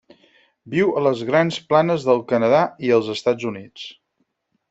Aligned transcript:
Viu 0.75 0.87
a 0.93 1.03
les 1.07 1.19
Grans 1.27 1.59
Planes 1.73 2.07
del 2.09 2.23
Canadà 2.33 2.63
i 2.87 2.91
els 2.99 3.13
Estats 3.17 3.49
Units. 3.53 3.87